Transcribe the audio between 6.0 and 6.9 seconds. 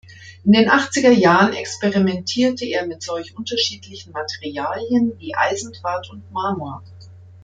und Marmor.